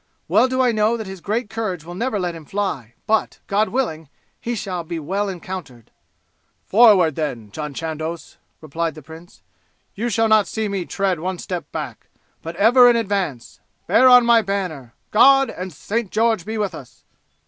[0.27, 3.69] Well do I know that his great courage will never let him fly, but, God
[3.69, 5.91] willing, he shall be well encountered."
[6.65, 9.43] "Forward, then, John Chandos," replied the prince.
[9.93, 12.07] "You shall not see me tread one step back,
[12.41, 13.59] but ever in advance.
[13.85, 14.95] Bear on my banner.
[15.11, 16.09] God and St.
[16.09, 17.03] George be with us!"